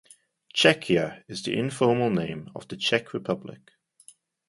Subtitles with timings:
[0.55, 3.73] Czechia is the informal name of the Czech Republic.